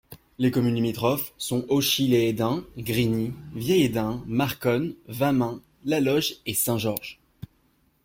[0.39, 7.19] Les communes limitrophes sont Auchy-lès-Hesdin, Grigny, Vieil-Hesdin, Marconne, Wamin, La Loge et Saint-Georges.